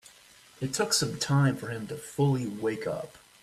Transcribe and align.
It 0.59 0.73
took 0.73 0.93
some 0.93 1.19
time 1.19 1.55
for 1.57 1.67
him 1.67 1.85
to 1.85 1.95
fully 1.95 2.47
wake 2.47 2.87
up. 2.87 3.17